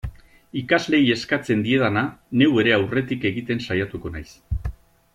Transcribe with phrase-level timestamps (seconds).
[0.61, 2.03] Ikasleei eskatzen diedana,
[2.43, 4.29] neu ere aurretik egiten saiatuko naiz.